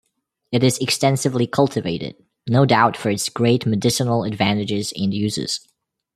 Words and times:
It 0.51 0.63
is 0.63 0.79
extensively 0.79 1.45
cultivated, 1.45 2.15
no 2.49 2.65
doubt 2.65 2.97
for 2.97 3.11
its 3.11 3.29
great 3.29 3.67
medicinal 3.67 4.23
advantages 4.23 4.91
and 4.95 5.13
uses. 5.13 5.59